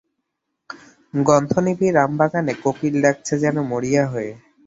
গন্ধনিবিড় 1.13 1.97
আমবাগানে 2.05 2.53
কোকিল 2.63 2.95
ডাকছে 3.03 3.33
যেন 3.43 3.55
মরিয়া 3.71 4.03
হয়ে। 4.07 4.31